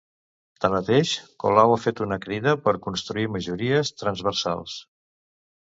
Tanmateix, 0.63 1.11
Colau 1.43 1.75
ha 1.75 1.83
fet 1.83 2.01
una 2.07 2.19
crida 2.25 2.55
per 2.65 2.75
construir 2.87 3.29
majories 3.37 3.93
“transversals”. 4.05 4.81